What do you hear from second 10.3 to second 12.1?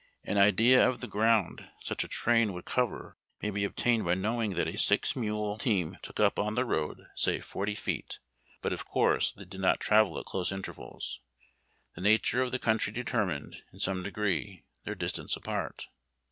intervals. Tlie